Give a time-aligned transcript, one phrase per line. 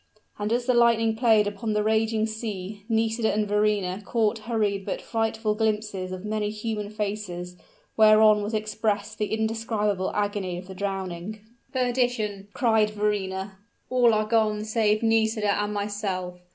[0.39, 4.99] And as the lightning played upon the raging sea, Nisida and Verrina caught hurried but
[4.99, 7.55] frightful glimpses of many human faces,
[7.95, 11.41] whereon was expressed the indescribable agony of the drowning.
[11.71, 13.59] "Perdition!" cried Verrina;
[13.91, 16.39] "all are gone save Nisida and myself!